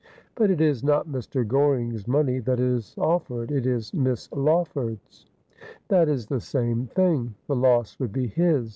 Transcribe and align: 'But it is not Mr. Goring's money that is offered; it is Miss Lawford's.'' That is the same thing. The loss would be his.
'But 0.35 0.49
it 0.49 0.59
is 0.59 0.83
not 0.83 1.07
Mr. 1.07 1.47
Goring's 1.47 2.07
money 2.07 2.39
that 2.39 2.59
is 2.59 2.95
offered; 2.97 3.51
it 3.51 3.67
is 3.67 3.93
Miss 3.93 4.31
Lawford's.'' 4.31 5.27
That 5.89 6.09
is 6.09 6.25
the 6.25 6.41
same 6.41 6.87
thing. 6.87 7.35
The 7.45 7.55
loss 7.55 7.99
would 7.99 8.11
be 8.11 8.25
his. 8.25 8.69